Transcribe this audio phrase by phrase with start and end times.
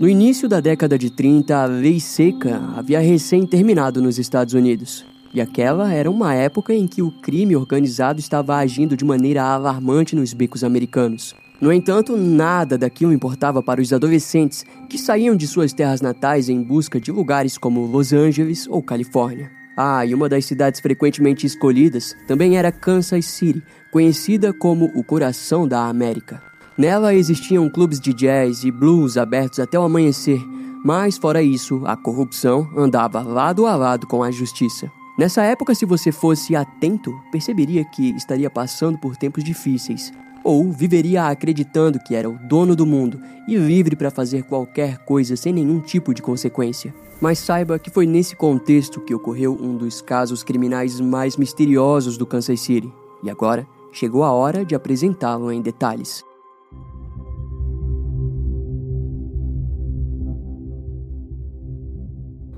[0.00, 5.04] No início da década de 30, a lei seca havia recém terminado nos Estados Unidos.
[5.34, 10.14] E aquela era uma época em que o crime organizado estava agindo de maneira alarmante
[10.14, 11.34] nos becos americanos.
[11.60, 16.62] No entanto, nada daquilo importava para os adolescentes que saíam de suas terras natais em
[16.62, 19.50] busca de lugares como Los Angeles ou Califórnia.
[19.76, 23.60] Ah, e uma das cidades frequentemente escolhidas também era Kansas City,
[23.90, 26.47] conhecida como o coração da América.
[26.78, 30.40] Nela existiam clubes de jazz e blues abertos até o amanhecer,
[30.84, 34.88] mas fora isso, a corrupção andava lado a lado com a justiça.
[35.18, 40.12] Nessa época, se você fosse atento, perceberia que estaria passando por tempos difíceis,
[40.44, 45.34] ou viveria acreditando que era o dono do mundo e livre para fazer qualquer coisa
[45.34, 46.94] sem nenhum tipo de consequência.
[47.20, 52.24] Mas saiba que foi nesse contexto que ocorreu um dos casos criminais mais misteriosos do
[52.24, 52.92] Kansas City.
[53.24, 56.27] E agora chegou a hora de apresentá-lo em detalhes.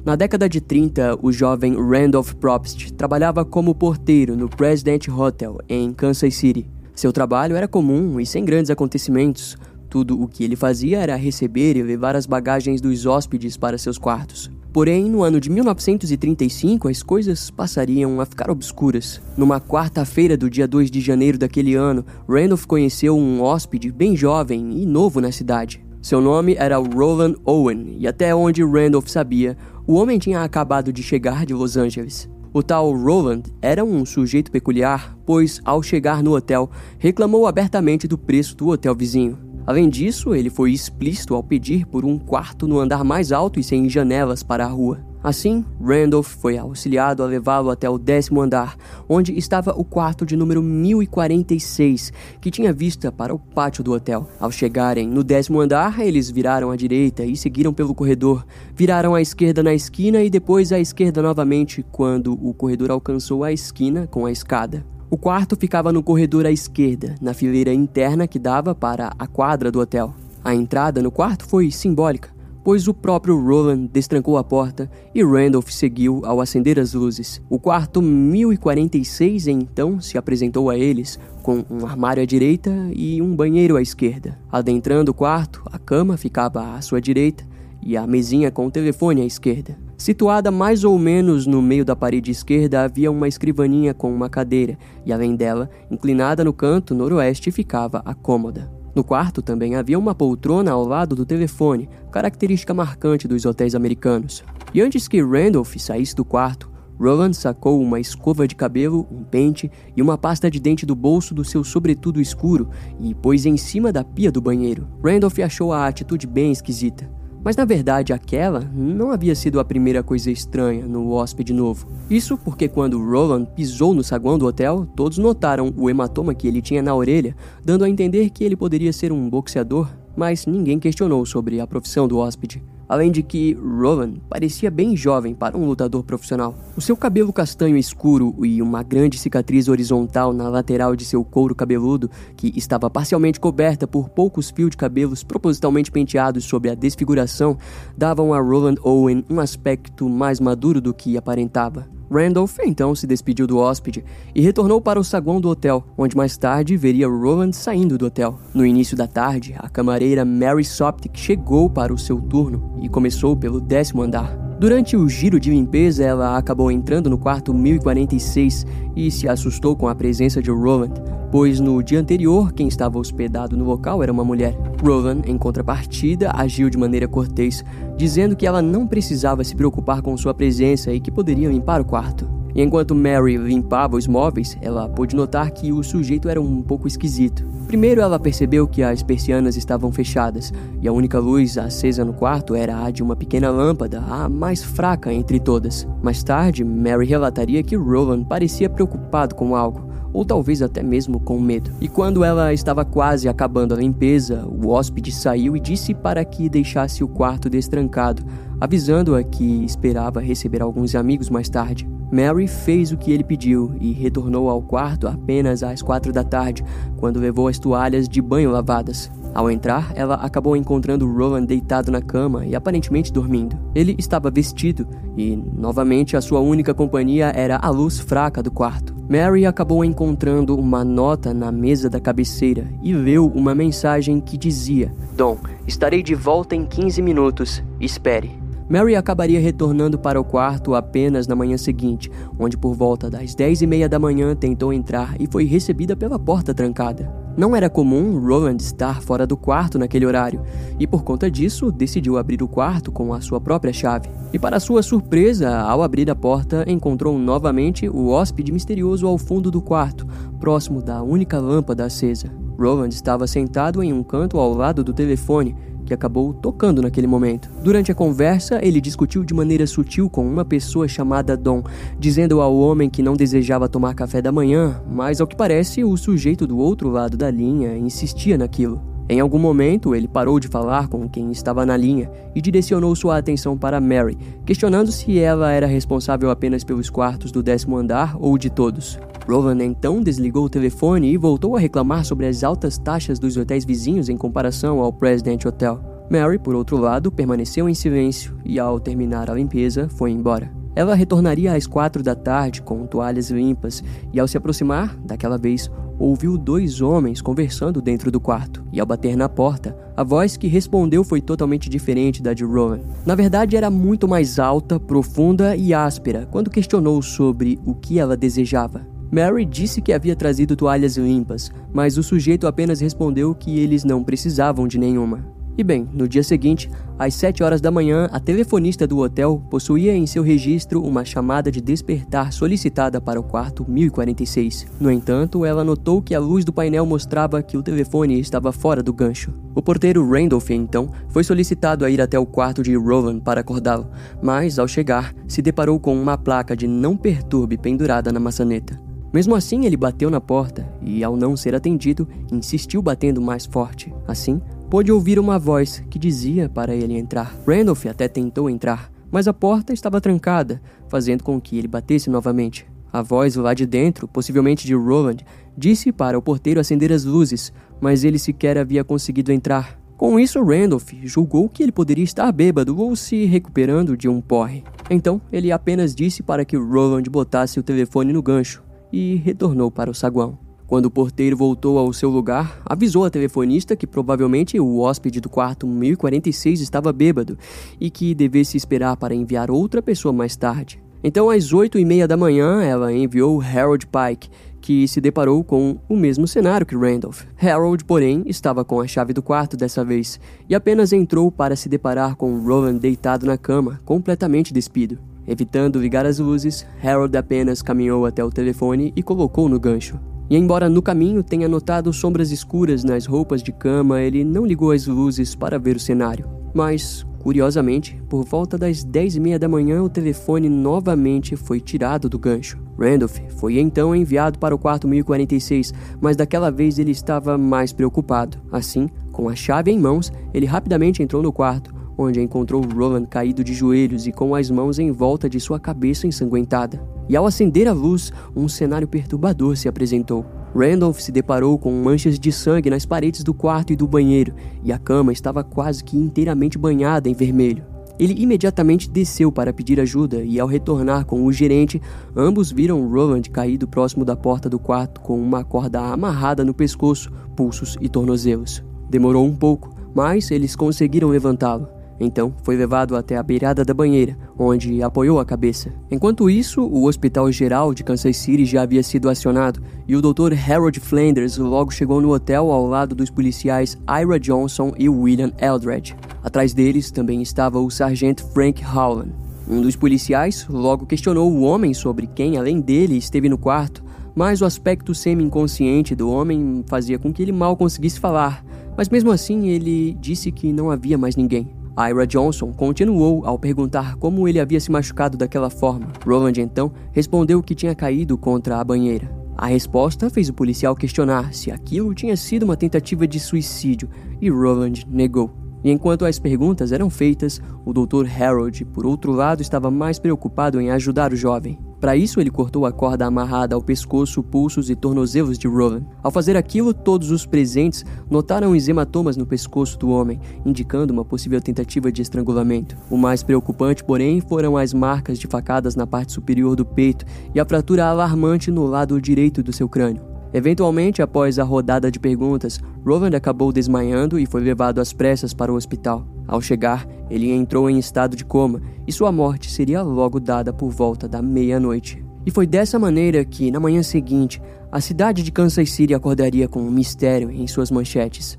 [0.02, 5.92] Na década de 30, o jovem Randolph Probst trabalhava como porteiro no President Hotel em
[5.92, 6.66] Kansas City.
[6.94, 9.58] Seu trabalho era comum e sem grandes acontecimentos.
[9.90, 13.98] Tudo o que ele fazia era receber e levar as bagagens dos hóspedes para seus
[13.98, 14.50] quartos.
[14.72, 19.20] Porém, no ano de 1935, as coisas passariam a ficar obscuras.
[19.36, 24.80] Numa quarta-feira do dia 2 de janeiro daquele ano, Randolph conheceu um hóspede bem jovem
[24.80, 25.89] e novo na cidade.
[26.02, 29.54] Seu nome era Roland Owen, e até onde Randolph sabia,
[29.86, 32.28] o homem tinha acabado de chegar de Los Angeles.
[32.54, 38.16] O tal Roland era um sujeito peculiar, pois, ao chegar no hotel, reclamou abertamente do
[38.16, 39.38] preço do hotel vizinho.
[39.66, 43.62] Além disso, ele foi explícito ao pedir por um quarto no andar mais alto e
[43.62, 45.09] sem janelas para a rua.
[45.22, 48.74] Assim, Randolph foi auxiliado a levá-lo até o décimo andar,
[49.06, 54.26] onde estava o quarto de número 1046, que tinha vista para o pátio do hotel.
[54.40, 59.20] Ao chegarem no décimo andar, eles viraram à direita e seguiram pelo corredor, viraram à
[59.20, 64.24] esquerda na esquina e depois à esquerda novamente quando o corredor alcançou a esquina com
[64.24, 64.86] a escada.
[65.10, 69.70] O quarto ficava no corredor à esquerda, na fileira interna que dava para a quadra
[69.70, 70.14] do hotel.
[70.42, 75.70] A entrada no quarto foi simbólica pois o próprio Roland destrancou a porta e Randolph
[75.70, 77.40] seguiu ao acender as luzes.
[77.48, 83.34] O quarto 1046 então se apresentou a eles, com um armário à direita e um
[83.34, 84.38] banheiro à esquerda.
[84.50, 87.44] Adentrando o quarto, a cama ficava à sua direita
[87.82, 89.76] e a mesinha com o telefone à esquerda.
[89.96, 94.78] Situada mais ou menos no meio da parede esquerda havia uma escrivaninha com uma cadeira,
[95.04, 98.79] e além dela, inclinada no canto noroeste, ficava a cômoda.
[98.94, 104.42] No quarto também havia uma poltrona ao lado do telefone, característica marcante dos hotéis americanos.
[104.74, 106.70] E antes que Randolph saísse do quarto,
[107.00, 111.34] Roland sacou uma escova de cabelo, um pente e uma pasta de dente do bolso
[111.34, 112.68] do seu sobretudo escuro
[113.00, 114.86] e pôs em cima da pia do banheiro.
[115.02, 117.19] Randolph achou a atitude bem esquisita.
[117.42, 121.88] Mas na verdade, aquela não havia sido a primeira coisa estranha no hóspede novo.
[122.10, 126.60] Isso porque quando Roland pisou no saguão do hotel, todos notaram o hematoma que ele
[126.60, 127.34] tinha na orelha,
[127.64, 132.06] dando a entender que ele poderia ser um boxeador, mas ninguém questionou sobre a profissão
[132.06, 136.56] do hóspede além de que Roland parecia bem jovem para um lutador profissional.
[136.76, 141.54] O seu cabelo castanho escuro e uma grande cicatriz horizontal na lateral de seu couro
[141.54, 147.56] cabeludo, que estava parcialmente coberta por poucos fios de cabelos propositalmente penteados sobre a desfiguração,
[147.96, 151.99] davam a Roland Owen um aspecto mais maduro do que aparentava.
[152.10, 154.04] Randolph então se despediu do hóspede
[154.34, 158.38] e retornou para o saguão do hotel, onde mais tarde veria Roland saindo do hotel.
[158.52, 163.36] No início da tarde, a camareira Mary Soptic chegou para o seu turno e começou
[163.36, 164.49] pelo décimo andar.
[164.60, 169.88] Durante o giro de limpeza, ela acabou entrando no quarto 1046 e se assustou com
[169.88, 170.92] a presença de Roland,
[171.32, 174.54] pois no dia anterior quem estava hospedado no local era uma mulher.
[174.82, 177.64] Roland, em contrapartida, agiu de maneira cortês,
[177.96, 181.84] dizendo que ela não precisava se preocupar com sua presença e que poderia limpar o
[181.86, 182.28] quarto.
[182.54, 186.86] E enquanto Mary limpava os móveis, ela pôde notar que o sujeito era um pouco
[186.86, 187.46] esquisito.
[187.70, 190.52] Primeiro, ela percebeu que as persianas estavam fechadas
[190.82, 194.60] e a única luz acesa no quarto era a de uma pequena lâmpada, a mais
[194.60, 195.86] fraca entre todas.
[196.02, 201.38] Mais tarde, Mary relataria que Roland parecia preocupado com algo, ou talvez até mesmo com
[201.38, 201.70] medo.
[201.80, 206.48] E quando ela estava quase acabando a limpeza, o hóspede saiu e disse para que
[206.48, 208.24] deixasse o quarto destrancado,
[208.60, 211.88] avisando-a que esperava receber alguns amigos mais tarde.
[212.12, 216.64] Mary fez o que ele pediu e retornou ao quarto apenas às quatro da tarde,
[216.96, 219.10] quando levou as toalhas de banho lavadas.
[219.32, 223.56] Ao entrar, ela acabou encontrando Rowan deitado na cama e aparentemente dormindo.
[223.74, 224.86] Ele estava vestido
[225.16, 228.94] e, novamente, a sua única companhia era a luz fraca do quarto.
[229.08, 234.92] Mary acabou encontrando uma nota na mesa da cabeceira e leu uma mensagem que dizia:
[235.16, 237.62] Dom, estarei de volta em 15 minutos.
[237.80, 238.39] Espere.
[238.70, 242.08] Mary acabaria retornando para o quarto apenas na manhã seguinte,
[242.38, 246.20] onde por volta das 10 e meia da manhã tentou entrar e foi recebida pela
[246.20, 247.12] porta trancada.
[247.36, 250.42] Não era comum Roland estar fora do quarto naquele horário,
[250.78, 254.08] e por conta disso decidiu abrir o quarto com a sua própria chave.
[254.32, 259.50] E para sua surpresa, ao abrir a porta, encontrou novamente o hóspede misterioso ao fundo
[259.50, 260.06] do quarto,
[260.38, 262.30] próximo da única lâmpada acesa.
[262.56, 265.56] Roland estava sentado em um canto ao lado do telefone,
[265.90, 267.50] que acabou tocando naquele momento.
[267.64, 271.64] Durante a conversa, ele discutiu de maneira sutil com uma pessoa chamada Dom,
[271.98, 275.96] dizendo ao homem que não desejava tomar café da manhã, mas ao que parece, o
[275.96, 278.99] sujeito do outro lado da linha insistia naquilo.
[279.10, 283.18] Em algum momento, ele parou de falar com quem estava na linha e direcionou sua
[283.18, 284.16] atenção para Mary,
[284.46, 289.00] questionando se ela era responsável apenas pelos quartos do décimo andar ou de todos.
[289.28, 293.64] Rowan então desligou o telefone e voltou a reclamar sobre as altas taxas dos hotéis
[293.64, 295.80] vizinhos em comparação ao President Hotel.
[296.08, 300.59] Mary, por outro lado, permaneceu em silêncio e, ao terminar a limpeza, foi embora.
[300.80, 303.84] Ela retornaria às quatro da tarde com toalhas limpas
[304.14, 308.86] e, ao se aproximar, daquela vez, ouviu dois homens conversando dentro do quarto, e ao
[308.86, 312.80] bater na porta, a voz que respondeu foi totalmente diferente da de Rowan.
[313.04, 318.16] Na verdade, era muito mais alta, profunda e áspera quando questionou sobre o que ela
[318.16, 318.80] desejava.
[319.12, 324.02] Mary disse que havia trazido toalhas limpas, mas o sujeito apenas respondeu que eles não
[324.02, 325.39] precisavam de nenhuma.
[325.60, 329.94] E bem, no dia seguinte, às 7 horas da manhã, a telefonista do hotel possuía
[329.94, 334.66] em seu registro uma chamada de despertar solicitada para o quarto 1046.
[334.80, 338.82] No entanto, ela notou que a luz do painel mostrava que o telefone estava fora
[338.82, 339.34] do gancho.
[339.54, 343.90] O porteiro Randolph, então, foi solicitado a ir até o quarto de Rowan para acordá-lo,
[344.22, 348.80] mas, ao chegar, se deparou com uma placa de não perturbe pendurada na maçaneta.
[349.12, 353.92] Mesmo assim, ele bateu na porta e, ao não ser atendido, insistiu batendo mais forte.
[354.06, 354.40] Assim,
[354.70, 357.36] pôde ouvir uma voz que dizia para ele entrar.
[357.44, 362.64] Randolph até tentou entrar, mas a porta estava trancada, fazendo com que ele batesse novamente.
[362.92, 365.18] A voz lá de dentro, possivelmente de Roland,
[365.58, 369.76] disse para o porteiro acender as luzes, mas ele sequer havia conseguido entrar.
[369.96, 374.62] Com isso, Randolph julgou que ele poderia estar bêbado ou se recuperando de um porre.
[374.88, 378.62] Então, ele apenas disse para que Roland botasse o telefone no gancho
[378.92, 380.49] e retornou para o saguão.
[380.70, 385.28] Quando o porteiro voltou ao seu lugar, avisou a telefonista que provavelmente o hóspede do
[385.28, 387.36] quarto 1046 estava bêbado
[387.80, 390.80] e que devesse esperar para enviar outra pessoa mais tarde.
[391.02, 394.30] Então, às oito e meia da manhã, ela enviou Harold Pike,
[394.60, 397.24] que se deparou com o mesmo cenário que Randolph.
[397.42, 401.68] Harold, porém, estava com a chave do quarto dessa vez e apenas entrou para se
[401.68, 405.00] deparar com Roland deitado na cama, completamente despido.
[405.26, 409.98] Evitando ligar as luzes, Harold apenas caminhou até o telefone e colocou no gancho.
[410.30, 414.70] E embora no caminho tenha notado sombras escuras nas roupas de cama, ele não ligou
[414.70, 416.24] as luzes para ver o cenário.
[416.54, 422.08] Mas, curiosamente, por volta das 10 e meia da manhã, o telefone novamente foi tirado
[422.08, 422.60] do gancho.
[422.78, 428.38] Randolph foi então enviado para o quarto 1046, mas daquela vez ele estava mais preocupado.
[428.52, 433.42] Assim, com a chave em mãos, ele rapidamente entrou no quarto, onde encontrou Roland caído
[433.42, 437.66] de joelhos e com as mãos em volta de sua cabeça ensanguentada e ao acender
[437.66, 440.24] a luz, um cenário perturbador se apresentou.
[440.54, 444.72] Randolph se deparou com manchas de sangue nas paredes do quarto e do banheiro, e
[444.72, 447.64] a cama estava quase que inteiramente banhada em vermelho.
[447.98, 451.82] Ele imediatamente desceu para pedir ajuda e, ao retornar com o gerente,
[452.14, 457.10] ambos viram Roland caído próximo da porta do quarto com uma corda amarrada no pescoço,
[457.34, 458.62] pulsos e tornozelos.
[458.88, 461.79] Demorou um pouco, mas eles conseguiram levantá-lo.
[462.00, 465.70] Então, foi levado até a beirada da banheira, onde apoiou a cabeça.
[465.90, 470.32] Enquanto isso, o Hospital Geral de Kansas City já havia sido acionado e o Dr.
[470.48, 475.94] Harold Flanders logo chegou no hotel ao lado dos policiais Ira Johnson e William Eldred.
[476.24, 479.12] Atrás deles também estava o sargento Frank Howland.
[479.46, 484.40] Um dos policiais logo questionou o homem sobre quem, além dele, esteve no quarto, mas
[484.40, 488.44] o aspecto semi-inconsciente do homem fazia com que ele mal conseguisse falar.
[488.76, 491.59] Mas mesmo assim, ele disse que não havia mais ninguém.
[491.88, 495.86] Ira Johnson continuou ao perguntar como ele havia se machucado daquela forma.
[496.04, 499.10] Roland então respondeu que tinha caído contra a banheira.
[499.36, 503.88] A resposta fez o policial questionar se aquilo tinha sido uma tentativa de suicídio
[504.20, 505.30] e Roland negou.
[505.62, 508.06] E enquanto as perguntas eram feitas, o Dr.
[508.20, 511.58] Harold, por outro lado, estava mais preocupado em ajudar o jovem.
[511.80, 515.82] Para isso, ele cortou a corda amarrada ao pescoço, pulsos e tornozelos de Rowan.
[516.02, 521.06] Ao fazer aquilo, todos os presentes notaram os hematomas no pescoço do homem, indicando uma
[521.06, 522.76] possível tentativa de estrangulamento.
[522.90, 527.40] O mais preocupante, porém, foram as marcas de facadas na parte superior do peito e
[527.40, 530.09] a fratura alarmante no lado direito do seu crânio.
[530.32, 535.52] Eventualmente, após a rodada de perguntas, Roland acabou desmaiando e foi levado às pressas para
[535.52, 536.06] o hospital.
[536.26, 540.70] Ao chegar, ele entrou em estado de coma e sua morte seria logo dada por
[540.70, 542.04] volta da meia-noite.
[542.24, 546.60] E foi dessa maneira que, na manhã seguinte, a cidade de Kansas City acordaria com
[546.60, 548.38] um mistério em suas manchetes.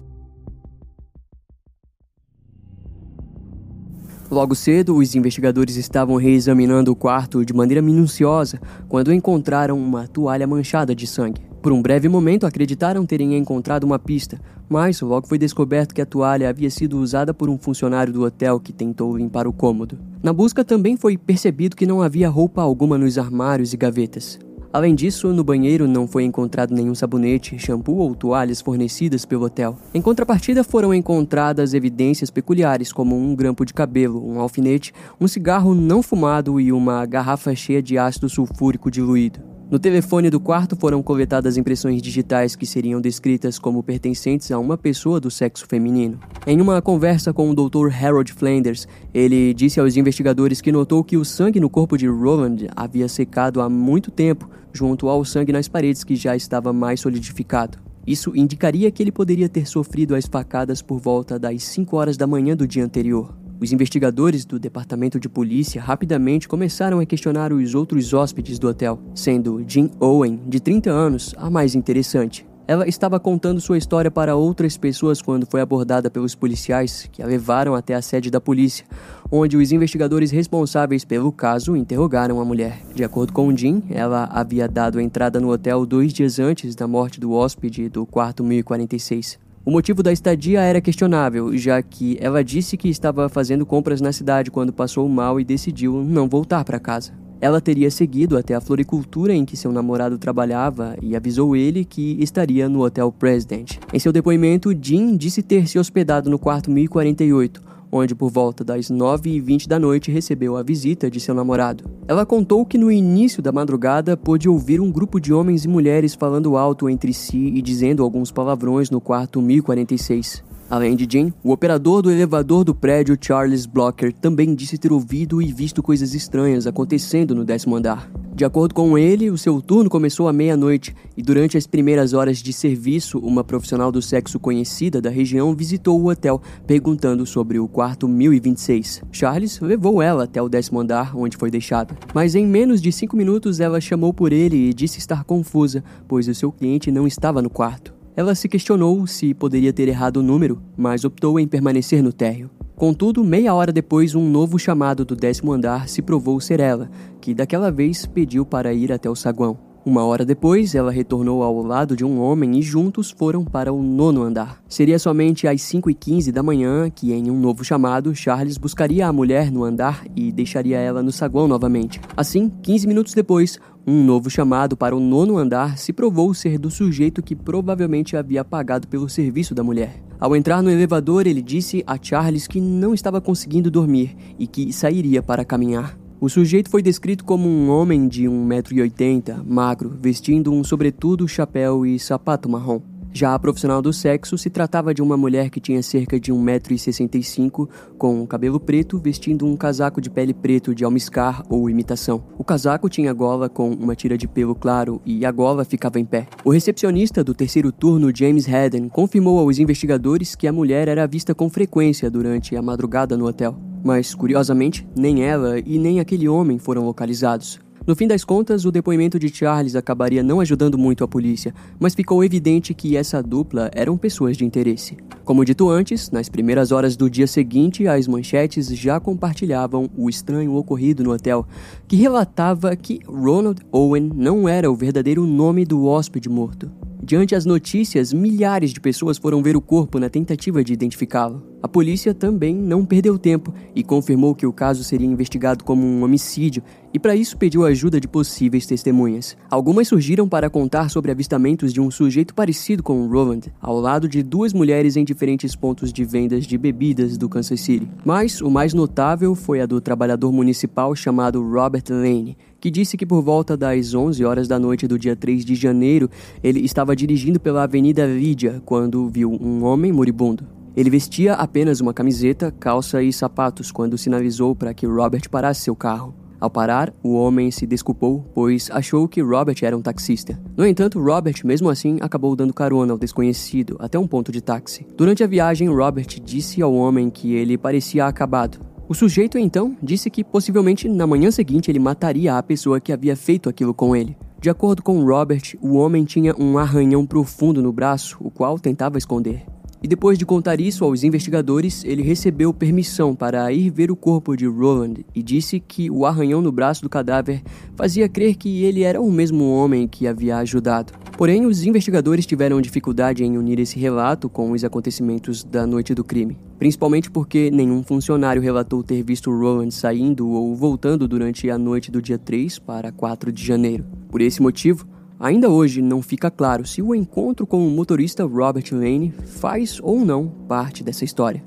[4.30, 10.48] Logo cedo, os investigadores estavam reexaminando o quarto de maneira minuciosa quando encontraram uma toalha
[10.48, 11.51] manchada de sangue.
[11.62, 16.06] Por um breve momento acreditaram terem encontrado uma pista, mas logo foi descoberto que a
[16.06, 20.00] toalha havia sido usada por um funcionário do hotel que tentou limpar o cômodo.
[20.24, 24.40] Na busca também foi percebido que não havia roupa alguma nos armários e gavetas.
[24.74, 29.78] Além disso, no banheiro não foi encontrado nenhum sabonete, shampoo ou toalhas fornecidas pelo hotel.
[29.94, 35.76] Em contrapartida, foram encontradas evidências peculiares, como um grampo de cabelo, um alfinete, um cigarro
[35.76, 39.51] não fumado e uma garrafa cheia de ácido sulfúrico diluído.
[39.72, 44.78] No telefone do quarto foram coletadas impressões digitais que seriam descritas como pertencentes a uma
[44.78, 46.20] pessoa do sexo feminino.
[46.46, 47.88] Em uma conversa com o Dr.
[47.90, 52.68] Harold Flanders, ele disse aos investigadores que notou que o sangue no corpo de Roland
[52.76, 57.78] havia secado há muito tempo, junto ao sangue nas paredes que já estava mais solidificado.
[58.06, 62.28] Isso indicaria que ele poderia ter sofrido as facadas por volta das 5 horas da
[62.28, 63.41] manhã do dia anterior.
[63.62, 69.00] Os investigadores do departamento de polícia rapidamente começaram a questionar os outros hóspedes do hotel,
[69.14, 72.44] sendo Jean Owen, de 30 anos, a mais interessante.
[72.68, 77.28] Ela estava contando sua história para outras pessoas quando foi abordada pelos policiais, que a
[77.28, 78.84] levaram até a sede da polícia,
[79.32, 82.82] onde os investigadores responsáveis pelo caso interrogaram a mulher.
[82.96, 87.20] De acordo com Jean, ela havia dado entrada no hotel dois dias antes da morte
[87.20, 89.51] do hóspede do quarto 1046.
[89.64, 94.12] O motivo da estadia era questionável, já que ela disse que estava fazendo compras na
[94.12, 97.14] cidade quando passou mal e decidiu não voltar para casa.
[97.40, 102.18] Ela teria seguido até a floricultura em que seu namorado trabalhava e avisou ele que
[102.20, 103.78] estaria no Hotel President.
[103.94, 107.62] Em seu depoimento, Jean disse ter se hospedado no quarto 1048,
[107.92, 111.84] onde por volta das 9h20 da noite recebeu a visita de seu namorado.
[112.08, 116.14] Ela contou que no início da madrugada pôde ouvir um grupo de homens e mulheres
[116.14, 120.51] falando alto entre si e dizendo alguns palavrões no quarto 1046.
[120.72, 125.42] Além de Jim, o operador do elevador do prédio Charles Blocker também disse ter ouvido
[125.42, 128.10] e visto coisas estranhas acontecendo no décimo andar.
[128.34, 132.38] De acordo com ele, o seu turno começou à meia-noite e durante as primeiras horas
[132.38, 137.68] de serviço, uma profissional do sexo conhecida da região visitou o hotel perguntando sobre o
[137.68, 139.02] quarto 1026.
[139.12, 141.98] Charles levou ela até o décimo andar, onde foi deixada.
[142.14, 146.30] Mas em menos de cinco minutos, ela chamou por ele e disse estar confusa, pois
[146.30, 148.00] o seu cliente não estava no quarto.
[148.16, 152.50] Ela se questionou se poderia ter errado o número, mas optou em permanecer no térreo.
[152.76, 156.90] Contudo, meia hora depois, um novo chamado do décimo andar se provou ser ela,
[157.22, 159.71] que daquela vez pediu para ir até o saguão.
[159.84, 163.82] Uma hora depois, ela retornou ao lado de um homem e juntos foram para o
[163.82, 164.62] nono andar.
[164.70, 169.52] Seria somente às 5h15 da manhã que, em um novo chamado, Charles buscaria a mulher
[169.52, 172.00] no andar e deixaria ela no saguão novamente.
[172.16, 176.70] Assim, 15 minutos depois, um novo chamado para o nono andar se provou ser do
[176.70, 180.04] sujeito que provavelmente havia pagado pelo serviço da mulher.
[180.20, 184.72] Ao entrar no elevador, ele disse a Charles que não estava conseguindo dormir e que
[184.72, 185.98] sairia para caminhar.
[186.22, 191.98] O sujeito foi descrito como um homem de 1,80m, magro, vestindo um sobretudo, chapéu e
[191.98, 192.91] sapato marrom.
[193.14, 197.68] Já a profissional do sexo se tratava de uma mulher que tinha cerca de 1,65m,
[197.98, 202.24] com cabelo preto, vestindo um casaco de pele preto de almiscar ou imitação.
[202.38, 206.06] O casaco tinha gola com uma tira de pelo claro e a gola ficava em
[206.06, 206.26] pé.
[206.46, 211.36] O recepcionista do terceiro turno, James Haddon, confirmou aos investigadores que a mulher era vista
[211.36, 213.58] com frequência durante a madrugada no hotel.
[213.84, 217.60] Mas, curiosamente, nem ela e nem aquele homem foram localizados.
[217.86, 221.96] No fim das contas, o depoimento de Charles acabaria não ajudando muito a polícia, mas
[221.96, 224.98] ficou evidente que essa dupla eram pessoas de interesse.
[225.26, 230.54] Como dito antes, nas primeiras horas do dia seguinte, as manchetes já compartilhavam o estranho
[230.54, 231.48] ocorrido no hotel,
[231.88, 236.70] que relatava que Ronald Owen não era o verdadeiro nome do hóspede morto.
[237.04, 241.42] Diante as notícias, milhares de pessoas foram ver o corpo na tentativa de identificá-lo.
[241.64, 246.04] A polícia também não perdeu tempo e confirmou que o caso seria investigado como um
[246.04, 246.62] homicídio
[246.94, 249.36] e para isso pediu a ajuda de possíveis testemunhas.
[249.50, 254.22] Algumas surgiram para contar sobre avistamentos de um sujeito parecido com Roland, ao lado de
[254.22, 257.88] duas mulheres em diferentes pontos de vendas de bebidas do Kansas City.
[258.06, 263.08] Mas o mais notável foi a do trabalhador municipal chamado Robert Lane, que disse que
[263.08, 266.08] por volta das 11 horas da noite do dia 3 de janeiro,
[266.44, 270.46] ele estava dirigindo pela Avenida Lídia quando viu um homem moribundo.
[270.78, 275.76] Ele vestia apenas uma camiseta, calça e sapatos quando sinalizou para que Robert parasse seu
[275.76, 276.14] carro.
[276.40, 280.40] Ao parar, o homem se desculpou, pois achou que Robert era um taxista.
[280.56, 284.88] No entanto, Robert, mesmo assim, acabou dando carona ao desconhecido até um ponto de táxi.
[284.96, 288.71] Durante a viagem, Robert disse ao homem que ele parecia acabado.
[288.92, 293.16] O sujeito então disse que possivelmente na manhã seguinte ele mataria a pessoa que havia
[293.16, 294.18] feito aquilo com ele.
[294.38, 298.98] De acordo com Robert, o homem tinha um arranhão profundo no braço, o qual tentava
[298.98, 299.46] esconder.
[299.84, 304.38] E depois de contar isso aos investigadores, ele recebeu permissão para ir ver o corpo
[304.38, 307.42] de Roland e disse que o arranhão no braço do cadáver
[307.76, 310.94] fazia crer que ele era o mesmo homem que havia ajudado.
[311.18, 316.04] Porém, os investigadores tiveram dificuldade em unir esse relato com os acontecimentos da noite do
[316.04, 321.90] crime, principalmente porque nenhum funcionário relatou ter visto Roland saindo ou voltando durante a noite
[321.90, 323.84] do dia 3 para 4 de janeiro.
[324.10, 324.86] Por esse motivo,
[325.22, 330.04] Ainda hoje não fica claro se o encontro com o motorista Robert Lane faz ou
[330.04, 331.44] não parte dessa história.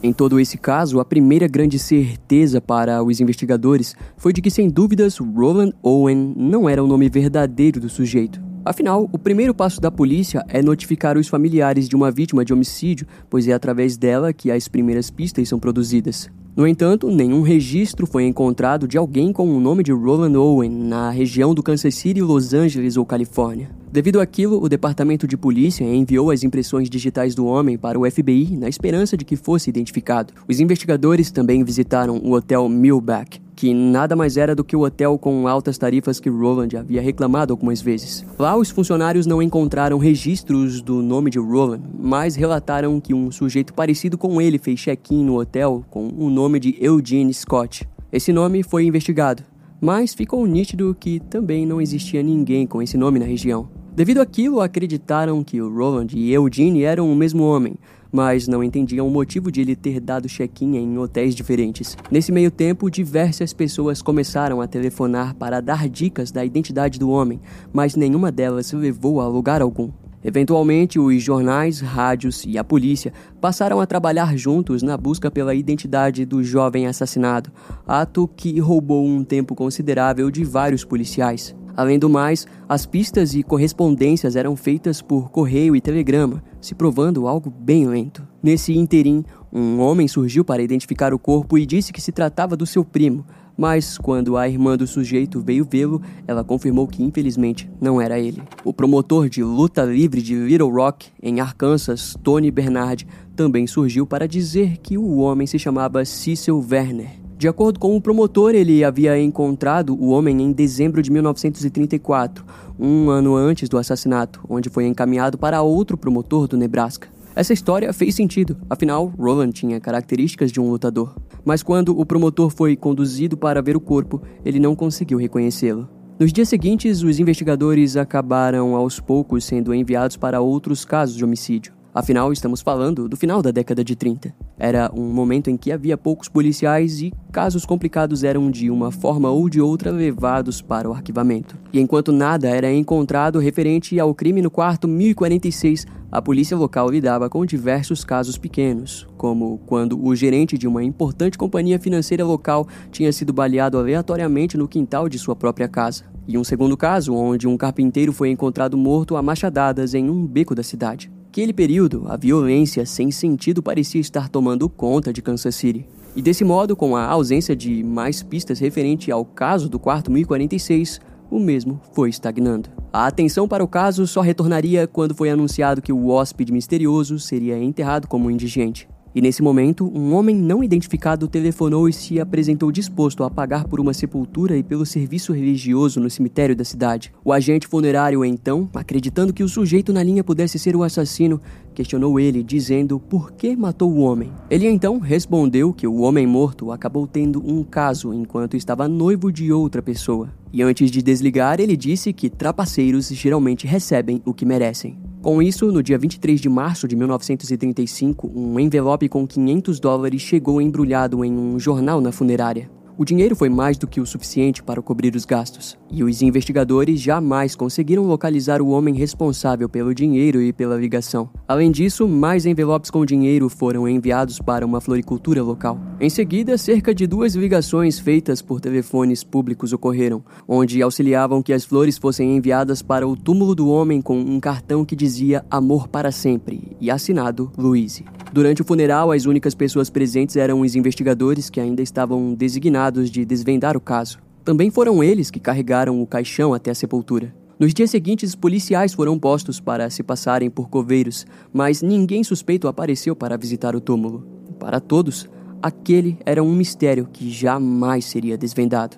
[0.00, 4.68] Em todo esse caso, a primeira grande certeza para os investigadores foi de que, sem
[4.68, 8.40] dúvidas, Roland Owen não era o nome verdadeiro do sujeito.
[8.64, 13.04] Afinal, o primeiro passo da polícia é notificar os familiares de uma vítima de homicídio,
[13.28, 16.30] pois é através dela que as primeiras pistas são produzidas.
[16.60, 21.08] No entanto, nenhum registro foi encontrado de alguém com o nome de Roland Owen na
[21.08, 23.70] região do Kansas City, Los Angeles ou Califórnia.
[23.92, 28.56] Devido àquilo, o departamento de polícia enviou as impressões digitais do homem para o FBI
[28.56, 30.32] na esperança de que fosse identificado.
[30.48, 35.18] Os investigadores também visitaram o hotel Millback, que nada mais era do que o hotel
[35.18, 38.24] com altas tarifas que Roland havia reclamado algumas vezes.
[38.38, 43.74] Lá, os funcionários não encontraram registros do nome de Roland, mas relataram que um sujeito
[43.74, 47.88] parecido com ele fez check-in no hotel com o nome de Eugene Scott.
[48.12, 49.42] Esse nome foi investigado,
[49.80, 53.79] mas ficou nítido que também não existia ninguém com esse nome na região.
[53.92, 57.74] Devido àquilo, acreditaram que o Roland e Eugene eram o mesmo homem,
[58.12, 61.96] mas não entendiam o motivo de ele ter dado check-in em hotéis diferentes.
[62.10, 67.40] Nesse meio tempo, diversas pessoas começaram a telefonar para dar dicas da identidade do homem,
[67.72, 69.90] mas nenhuma delas levou a lugar algum.
[70.22, 76.26] Eventualmente, os jornais, rádios e a polícia passaram a trabalhar juntos na busca pela identidade
[76.26, 77.50] do jovem assassinado,
[77.86, 81.56] ato que roubou um tempo considerável de vários policiais.
[81.76, 87.26] Além do mais, as pistas e correspondências eram feitas por correio e telegrama, se provando
[87.26, 88.26] algo bem lento.
[88.42, 92.66] Nesse interim, um homem surgiu para identificar o corpo e disse que se tratava do
[92.66, 93.24] seu primo,
[93.56, 98.42] mas quando a irmã do sujeito veio vê-lo, ela confirmou que infelizmente não era ele.
[98.64, 103.06] O promotor de luta livre de Little Rock, em Arkansas, Tony Bernard,
[103.36, 107.19] também surgiu para dizer que o homem se chamava Cecil Werner.
[107.40, 112.44] De acordo com o promotor, ele havia encontrado o homem em dezembro de 1934,
[112.78, 117.08] um ano antes do assassinato, onde foi encaminhado para outro promotor do Nebraska.
[117.34, 121.16] Essa história fez sentido, afinal, Roland tinha características de um lutador.
[121.42, 125.88] Mas quando o promotor foi conduzido para ver o corpo, ele não conseguiu reconhecê-lo.
[126.18, 131.79] Nos dias seguintes, os investigadores acabaram aos poucos sendo enviados para outros casos de homicídio.
[131.92, 134.32] Afinal, estamos falando do final da década de 30.
[134.56, 139.28] Era um momento em que havia poucos policiais e casos complicados eram de uma forma
[139.28, 141.58] ou de outra levados para o arquivamento.
[141.72, 147.28] E enquanto nada era encontrado referente ao crime no quarto 1046, a polícia local lidava
[147.28, 153.12] com diversos casos pequenos, como quando o gerente de uma importante companhia financeira local tinha
[153.12, 156.04] sido baleado aleatoriamente no quintal de sua própria casa.
[156.28, 160.54] E um segundo caso, onde um carpinteiro foi encontrado morto a machadadas em um beco
[160.54, 161.10] da cidade.
[161.30, 165.86] Naquele período, a violência sem sentido parecia estar tomando conta de Kansas City.
[166.16, 171.00] E desse modo, com a ausência de mais pistas referente ao caso do quarto 1046,
[171.30, 172.68] o mesmo foi estagnando.
[172.92, 177.56] A atenção para o caso só retornaria quando foi anunciado que o hóspede misterioso seria
[177.62, 178.88] enterrado como indigente.
[179.12, 183.80] E nesse momento, um homem não identificado telefonou e se apresentou disposto a pagar por
[183.80, 187.12] uma sepultura e pelo serviço religioso no cemitério da cidade.
[187.24, 191.40] O agente funerário, então, acreditando que o sujeito na linha pudesse ser o assassino,
[191.80, 194.30] questionou ele, dizendo por que matou o homem.
[194.50, 199.50] Ele então respondeu que o homem morto acabou tendo um caso enquanto estava noivo de
[199.50, 200.28] outra pessoa.
[200.52, 204.98] E antes de desligar, ele disse que trapaceiros geralmente recebem o que merecem.
[205.22, 210.60] Com isso, no dia 23 de março de 1935, um envelope com 500 dólares chegou
[210.60, 212.70] embrulhado em um jornal na funerária.
[213.00, 217.00] O dinheiro foi mais do que o suficiente para cobrir os gastos, e os investigadores
[217.00, 221.30] jamais conseguiram localizar o homem responsável pelo dinheiro e pela ligação.
[221.48, 225.80] Além disso, mais envelopes com dinheiro foram enviados para uma floricultura local.
[225.98, 231.64] Em seguida, cerca de duas ligações feitas por telefones públicos ocorreram, onde auxiliavam que as
[231.64, 236.12] flores fossem enviadas para o túmulo do homem com um cartão que dizia Amor para
[236.12, 238.04] sempre e assinado Louise.
[238.32, 243.24] Durante o funeral, as únicas pessoas presentes eram os investigadores que ainda estavam designados de
[243.24, 244.20] desvendar o caso.
[244.44, 247.34] Também foram eles que carregaram o caixão até a sepultura.
[247.58, 253.16] Nos dias seguintes, policiais foram postos para se passarem por coveiros, mas ninguém suspeito apareceu
[253.16, 254.24] para visitar o túmulo.
[254.60, 255.28] Para todos,
[255.60, 258.96] aquele era um mistério que jamais seria desvendado.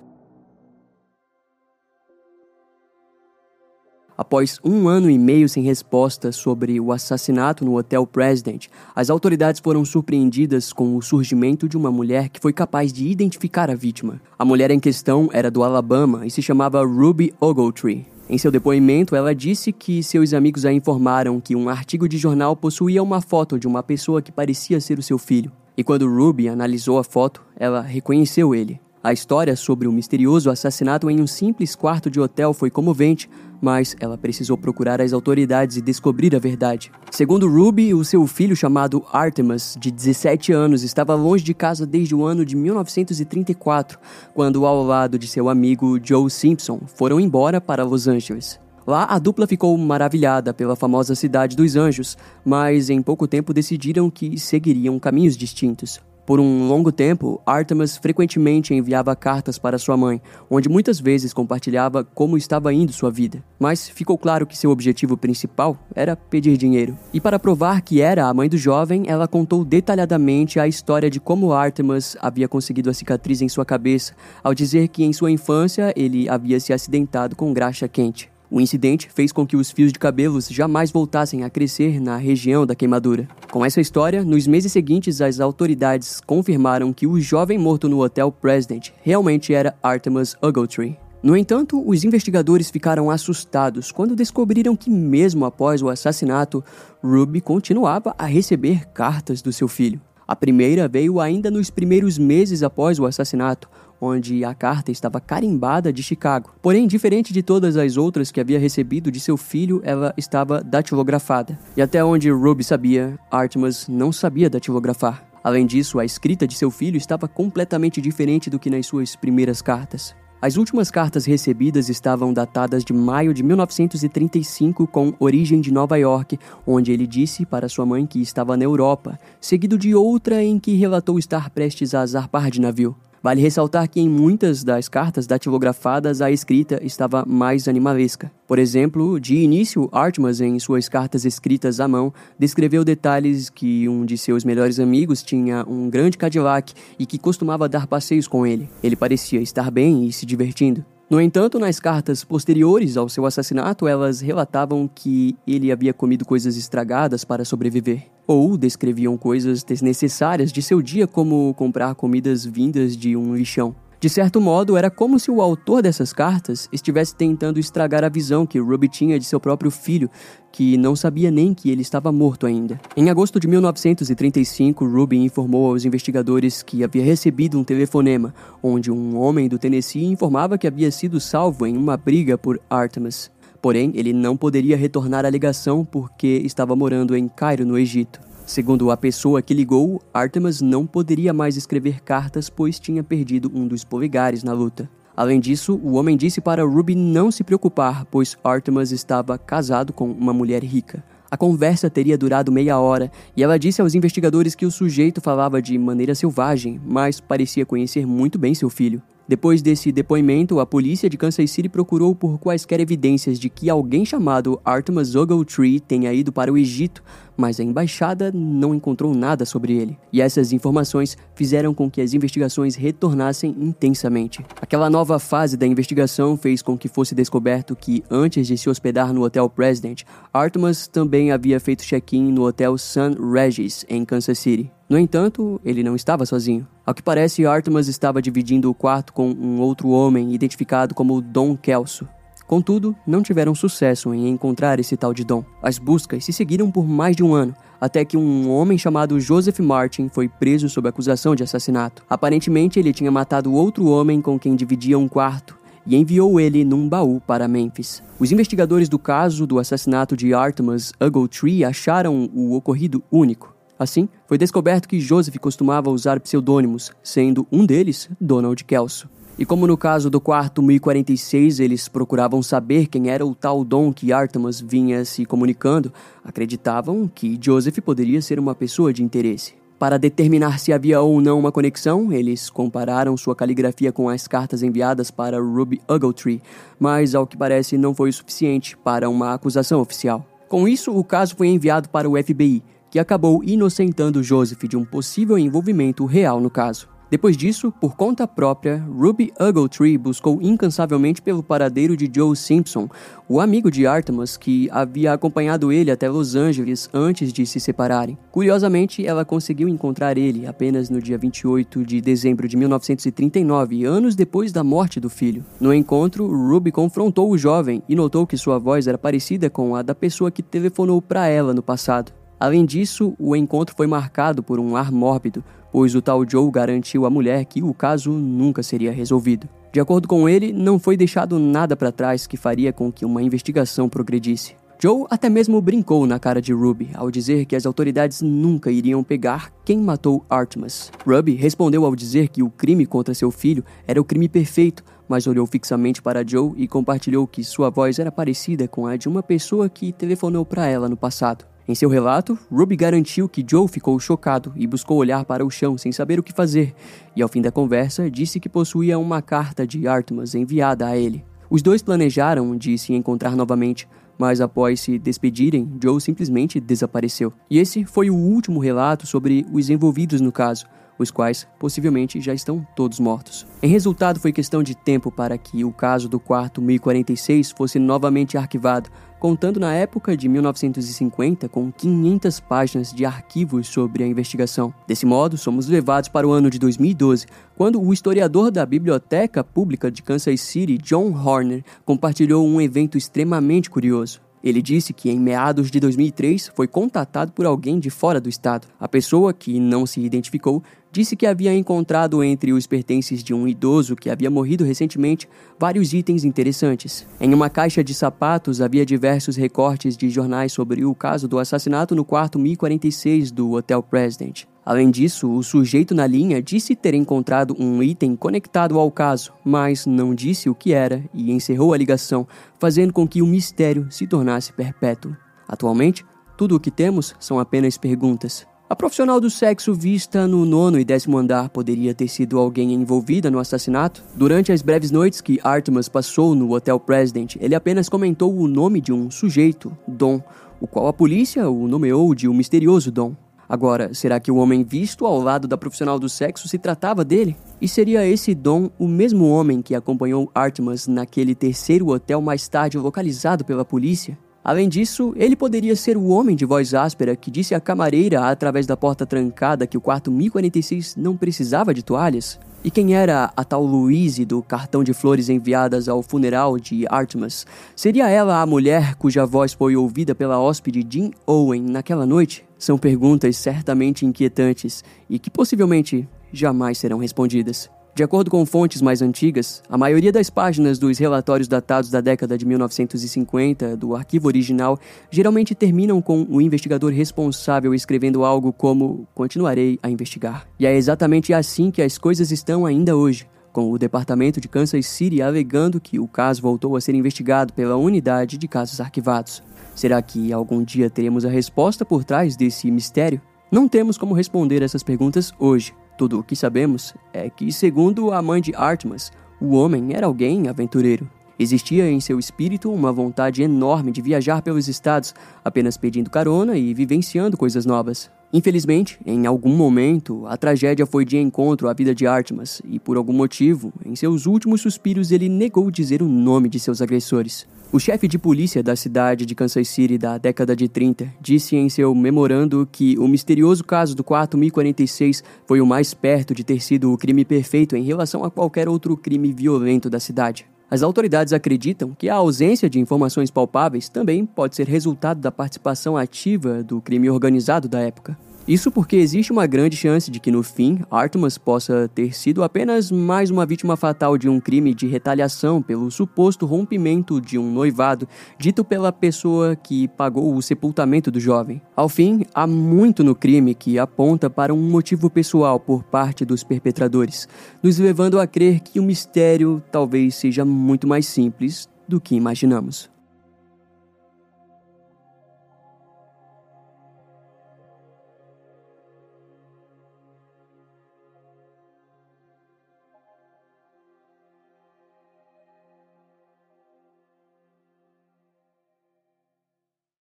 [4.17, 9.59] Após um ano e meio sem resposta sobre o assassinato no Hotel President, as autoridades
[9.59, 14.21] foram surpreendidas com o surgimento de uma mulher que foi capaz de identificar a vítima.
[14.37, 18.05] A mulher em questão era do Alabama e se chamava Ruby Ogletree.
[18.29, 22.55] Em seu depoimento, ela disse que seus amigos a informaram que um artigo de jornal
[22.55, 25.51] possuía uma foto de uma pessoa que parecia ser o seu filho.
[25.75, 28.79] E quando Ruby analisou a foto, ela reconheceu ele.
[29.03, 33.29] A história sobre o misterioso assassinato em um simples quarto de hotel foi comovente,
[33.61, 36.89] mas ela precisou procurar as autoridades e descobrir a verdade.
[37.11, 42.15] Segundo Ruby, o seu filho chamado Artemis, de 17 anos, estava longe de casa desde
[42.15, 43.99] o ano de 1934,
[44.33, 48.57] quando, ao lado de seu amigo Joe Simpson, foram embora para Los Angeles.
[48.87, 54.09] Lá, a dupla ficou maravilhada pela famosa cidade dos anjos, mas em pouco tempo decidiram
[54.09, 55.99] que seguiriam caminhos distintos.
[56.25, 62.03] Por um longo tempo, Artemis frequentemente enviava cartas para sua mãe, onde muitas vezes compartilhava
[62.03, 63.43] como estava indo sua vida.
[63.59, 66.97] Mas ficou claro que seu objetivo principal era pedir dinheiro.
[67.13, 71.19] E para provar que era a mãe do jovem, ela contou detalhadamente a história de
[71.19, 75.93] como Artemis havia conseguido a cicatriz em sua cabeça, ao dizer que em sua infância
[75.95, 78.32] ele havia se acidentado com graxa quente.
[78.55, 82.67] O incidente fez com que os fios de cabelos jamais voltassem a crescer na região
[82.67, 83.27] da queimadura.
[83.49, 88.31] Com essa história, nos meses seguintes, as autoridades confirmaram que o jovem morto no Hotel
[88.31, 90.95] President realmente era Artemis Ogletree.
[91.23, 96.63] No entanto, os investigadores ficaram assustados quando descobriram que, mesmo após o assassinato,
[97.03, 99.99] Ruby continuava a receber cartas do seu filho.
[100.27, 103.67] A primeira veio ainda nos primeiros meses após o assassinato,
[104.03, 106.53] onde a carta estava carimbada de Chicago.
[106.61, 111.57] Porém, diferente de todas as outras que havia recebido de seu filho, ela estava datilografada.
[111.77, 115.25] E até onde Ruby sabia, Artemis não sabia datilografar.
[115.43, 119.61] Além disso, a escrita de seu filho estava completamente diferente do que nas suas primeiras
[119.61, 120.15] cartas.
[120.41, 126.37] As últimas cartas recebidas estavam datadas de maio de 1935, com origem de Nova York,
[126.67, 130.75] onde ele disse para sua mãe que estava na Europa, seguido de outra em que
[130.75, 132.93] relatou estar prestes a zarpar de navio.
[133.23, 138.29] Vale ressaltar que em muitas das cartas datilografadas a escrita estava mais animalesca.
[138.45, 144.03] Por exemplo, de início, Artemis, em suas cartas escritas à mão, descreveu detalhes que um
[144.03, 148.69] de seus melhores amigos tinha um grande Cadillac e que costumava dar passeios com ele.
[148.83, 150.83] Ele parecia estar bem e se divertindo.
[151.13, 156.57] No entanto, nas cartas posteriores ao seu assassinato, elas relatavam que ele havia comido coisas
[156.57, 163.15] estragadas para sobreviver, ou descreviam coisas desnecessárias de seu dia, como comprar comidas vindas de
[163.15, 163.75] um lixão.
[164.03, 168.45] De certo modo, era como se o autor dessas cartas estivesse tentando estragar a visão
[168.45, 170.09] que Ruby tinha de seu próprio filho,
[170.51, 172.77] que não sabia nem que ele estava morto ainda.
[172.97, 179.17] Em agosto de 1935, Ruby informou aos investigadores que havia recebido um telefonema, onde um
[179.17, 183.31] homem do Tennessee informava que havia sido salvo em uma briga por Artemis.
[183.61, 188.19] Porém, ele não poderia retornar à ligação porque estava morando em Cairo, no Egito.
[188.45, 193.65] Segundo a pessoa que ligou, Artemis não poderia mais escrever cartas pois tinha perdido um
[193.65, 194.89] dos polegares na luta.
[195.15, 200.11] Além disso, o homem disse para Ruby não se preocupar, pois Artemis estava casado com
[200.11, 201.03] uma mulher rica.
[201.31, 205.61] A conversa teria durado meia hora e ela disse aos investigadores que o sujeito falava
[205.61, 209.01] de maneira selvagem, mas parecia conhecer muito bem seu filho.
[209.25, 214.05] Depois desse depoimento, a polícia de Kansas City procurou por quaisquer evidências de que alguém
[214.05, 217.01] chamado Artemis Ogletree tenha ido para o Egito,
[217.37, 219.97] mas a embaixada não encontrou nada sobre ele.
[220.11, 224.45] E essas informações fizeram com que as investigações retornassem intensamente.
[224.61, 229.13] Aquela nova fase da investigação fez com que fosse descoberto que, antes de se hospedar
[229.13, 234.71] no Hotel President, Artemis também havia feito check-in no Hotel Sun Regis, em Kansas City.
[234.89, 236.67] No entanto, ele não estava sozinho.
[236.85, 241.55] Ao que parece, Artemis estava dividindo o quarto com um outro homem identificado como Don
[241.55, 242.07] Kelso.
[242.53, 245.43] Contudo, não tiveram sucesso em encontrar esse tal de Dom.
[245.59, 249.57] As buscas se seguiram por mais de um ano, até que um homem chamado Joseph
[249.57, 252.03] Martin foi preso sob acusação de assassinato.
[252.07, 256.87] Aparentemente, ele tinha matado outro homem com quem dividia um quarto e enviou ele num
[256.87, 258.03] baú para Memphis.
[258.19, 263.51] Os investigadores do caso do assassinato de Artemus Ogletree acharam o ocorrido único.
[263.79, 269.09] Assim, foi descoberto que Joseph costumava usar pseudônimos, sendo um deles Donald Kelso.
[269.37, 273.91] E como no caso do quarto 1046 eles procuravam saber quem era o tal Dom
[273.91, 275.91] que Artemis vinha se comunicando,
[276.23, 279.55] acreditavam que Joseph poderia ser uma pessoa de interesse.
[279.79, 284.61] Para determinar se havia ou não uma conexão, eles compararam sua caligrafia com as cartas
[284.61, 286.41] enviadas para Ruby Ogletree,
[286.79, 290.25] mas ao que parece não foi o suficiente para uma acusação oficial.
[290.47, 294.85] Com isso, o caso foi enviado para o FBI, que acabou inocentando Joseph de um
[294.85, 296.92] possível envolvimento real no caso.
[297.13, 302.89] Depois disso, por conta própria, Ruby Ogletree buscou incansavelmente pelo paradeiro de Joe Simpson,
[303.29, 308.17] o amigo de Artemis que havia acompanhado ele até Los Angeles antes de se separarem.
[308.31, 314.51] Curiosamente, ela conseguiu encontrar ele apenas no dia 28 de dezembro de 1939, anos depois
[314.51, 315.45] da morte do filho.
[315.61, 319.83] No encontro, Ruby confrontou o jovem e notou que sua voz era parecida com a
[319.83, 322.11] da pessoa que telefonou para ela no passado.
[322.39, 327.03] Além disso, o encontro foi marcado por um ar mórbido, pois o tal Joe garantiu
[327.03, 329.49] à mulher que o caso nunca seria resolvido.
[329.73, 333.23] De acordo com ele, não foi deixado nada para trás que faria com que uma
[333.23, 334.55] investigação progredisse.
[334.79, 339.03] Joe até mesmo brincou na cara de Ruby ao dizer que as autoridades nunca iriam
[339.03, 340.91] pegar quem matou Artemis.
[341.07, 345.25] Ruby respondeu ao dizer que o crime contra seu filho era o crime perfeito, mas
[345.25, 349.23] olhou fixamente para Joe e compartilhou que sua voz era parecida com a de uma
[349.23, 351.52] pessoa que telefonou para ela no passado.
[351.65, 355.77] Em seu relato, Ruby garantiu que Joe ficou chocado e buscou olhar para o chão
[355.77, 356.75] sem saber o que fazer,
[357.15, 361.23] e ao fim da conversa disse que possuía uma carta de Artemis enviada a ele.
[361.49, 367.31] Os dois planejaram de se encontrar novamente, mas após se despedirem, Joe simplesmente desapareceu.
[367.49, 370.65] E esse foi o último relato sobre os envolvidos no caso,
[370.97, 373.45] os quais possivelmente já estão todos mortos.
[373.61, 378.37] Em resultado, foi questão de tempo para que o caso do quarto 1046 fosse novamente
[378.37, 384.73] arquivado, contando na época de 1950 com 500 páginas de arquivos sobre a investigação.
[384.85, 387.25] Desse modo, somos levados para o ano de 2012,
[387.55, 393.69] quando o historiador da Biblioteca Pública de Kansas City, John Horner, compartilhou um evento extremamente
[393.69, 394.21] curioso.
[394.43, 398.67] Ele disse que em meados de 2003 foi contatado por alguém de fora do estado.
[398.77, 400.61] A pessoa, que não se identificou,
[400.93, 405.27] disse que havia encontrado entre os pertences de um idoso que havia morrido recentemente
[405.59, 407.07] vários itens interessantes.
[407.19, 411.95] Em uma caixa de sapatos havia diversos recortes de jornais sobre o caso do assassinato
[411.95, 414.43] no quarto 1046 do Hotel President.
[414.63, 419.87] Além disso, o sujeito na linha disse ter encontrado um item conectado ao caso, mas
[419.87, 422.27] não disse o que era e encerrou a ligação,
[422.59, 425.17] fazendo com que o mistério se tornasse perpétuo.
[425.47, 426.05] Atualmente,
[426.37, 428.45] tudo o que temos são apenas perguntas.
[428.73, 433.29] A profissional do sexo vista no nono e décimo andar poderia ter sido alguém envolvida
[433.29, 434.03] no assassinato?
[434.15, 438.81] Durante as breves noites que Artemis passou no Hotel President, ele apenas comentou o nome
[438.81, 440.19] de um sujeito, Dom,
[440.59, 443.15] o qual a polícia o nomeou de o misterioso Dom.
[443.47, 447.37] Agora, será que o homem visto ao lado da profissional do sexo se tratava dele?
[447.61, 452.79] E seria esse Dom o mesmo homem que acompanhou Artemis naquele terceiro hotel mais tarde
[452.79, 454.17] localizado pela polícia?
[454.43, 458.65] Além disso, ele poderia ser o homem de voz áspera que disse à camareira através
[458.65, 462.37] da porta trancada que o quarto 1046 não precisava de toalhas?
[462.61, 467.45] E quem era a tal Louise do cartão de flores enviadas ao funeral de Artemis?
[467.75, 472.45] Seria ela a mulher cuja voz foi ouvida pela hóspede Jean Owen naquela noite?
[472.57, 477.69] São perguntas certamente inquietantes e que possivelmente jamais serão respondidas.
[477.95, 482.35] De acordo com fontes mais antigas, a maioria das páginas dos relatórios datados da década
[482.35, 484.79] de 1950 do arquivo original
[485.11, 490.47] geralmente terminam com o investigador responsável escrevendo algo como continuarei a investigar.
[490.59, 494.87] E é exatamente assim que as coisas estão ainda hoje, com o departamento de Kansas
[494.87, 499.43] City alegando que o caso voltou a ser investigado pela unidade de casos arquivados.
[499.75, 503.21] Será que algum dia teremos a resposta por trás desse mistério?
[503.51, 508.21] Não temos como responder essas perguntas hoje, tudo o que sabemos é que, segundo a
[508.21, 511.09] mãe de Artemis, o homem era alguém aventureiro.
[511.37, 516.73] Existia em seu espírito uma vontade enorme de viajar pelos estados, apenas pedindo carona e
[516.73, 518.09] vivenciando coisas novas.
[518.35, 522.97] Infelizmente, em algum momento, a tragédia foi de encontro à vida de Artemis e, por
[522.97, 527.47] algum motivo, em seus últimos suspiros, ele negou dizer o nome de seus agressores.
[527.71, 531.69] O chefe de polícia da cidade de Kansas City da década de 30 disse em
[531.69, 536.59] seu memorando que o misterioso caso do quarto 1046 foi o mais perto de ter
[536.59, 540.52] sido o crime perfeito em relação a qualquer outro crime violento da cidade.
[540.73, 545.95] As autoridades acreditam que a ausência de informações palpáveis também pode ser resultado da participação
[545.95, 548.17] ativa do crime organizado da época.
[548.45, 552.91] Isso porque existe uma grande chance de que no fim Artemas possa ter sido apenas
[552.91, 558.05] mais uma vítima fatal de um crime de retaliação pelo suposto rompimento de um noivado
[558.37, 561.61] dito pela pessoa que pagou o sepultamento do jovem.
[561.73, 566.43] Ao fim, há muito no crime que aponta para um motivo pessoal por parte dos
[566.43, 567.29] perpetradores,
[567.63, 572.92] nos levando a crer que o mistério talvez seja muito mais simples do que imaginamos.